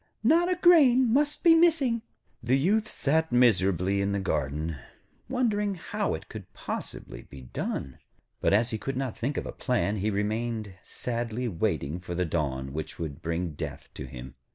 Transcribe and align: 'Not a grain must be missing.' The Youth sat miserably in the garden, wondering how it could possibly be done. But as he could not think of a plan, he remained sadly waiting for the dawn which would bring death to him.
'Not 0.23 0.51
a 0.51 0.55
grain 0.55 1.13
must 1.13 1.43
be 1.43 1.53
missing.' 1.53 2.01
The 2.41 2.57
Youth 2.57 2.87
sat 2.87 3.31
miserably 3.31 4.01
in 4.01 4.13
the 4.13 4.19
garden, 4.19 4.77
wondering 5.29 5.75
how 5.75 6.15
it 6.15 6.27
could 6.27 6.51
possibly 6.53 7.21
be 7.21 7.43
done. 7.43 7.99
But 8.39 8.51
as 8.51 8.71
he 8.71 8.79
could 8.79 8.97
not 8.97 9.15
think 9.15 9.37
of 9.37 9.45
a 9.45 9.51
plan, 9.51 9.97
he 9.97 10.09
remained 10.09 10.73
sadly 10.81 11.47
waiting 11.47 11.99
for 11.99 12.15
the 12.15 12.25
dawn 12.25 12.73
which 12.73 12.97
would 12.97 13.21
bring 13.21 13.51
death 13.51 13.91
to 13.93 14.05
him. 14.07 14.33